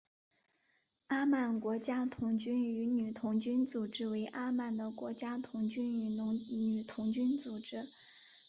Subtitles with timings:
[1.09, 6.19] 阿曼国家童军与女童军组织为阿曼的国家童军与
[6.55, 7.77] 女童军组织。